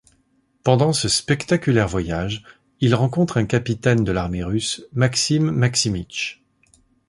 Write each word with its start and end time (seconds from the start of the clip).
Pendant 0.63 0.93
ce 0.93 1.07
spectaculaire 1.07 1.87
voyage, 1.87 2.43
il 2.79 2.95
rencontre 2.95 3.37
un 3.37 3.45
capitaine 3.45 4.03
de 4.03 4.11
l'armée 4.11 4.43
russe, 4.43 4.83
Maxime 4.93 5.51
Maximytch. 5.51 6.41